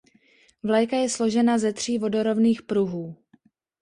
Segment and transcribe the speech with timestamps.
[0.63, 3.15] Vlajka je složena ze tří vodorovných pruhů.